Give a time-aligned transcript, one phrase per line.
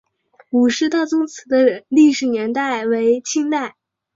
[0.49, 3.75] 伍氏大宗祠的历史年代为清代。